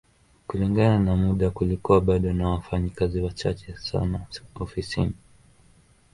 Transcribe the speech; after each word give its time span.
Kulingana 0.47 0.99
na 0.99 1.15
muda 1.15 1.49
kulikuwa 1.49 2.01
bado 2.01 2.33
na 2.33 2.49
wafanyakazi 2.49 3.21
wachache 3.21 3.75
sana 3.77 4.25
ofisini 4.55 5.13